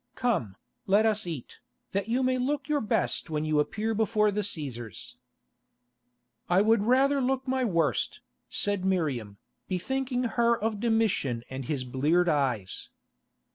[0.15, 0.55] Come,
[0.87, 1.59] let us eat,
[1.91, 5.13] that you may look your best when you appear before the Cæsars."
[6.49, 8.19] "I would rather look my worst,"
[8.49, 9.37] said Miriam,
[9.67, 12.89] bethinking her of Domitian and his bleared eyes.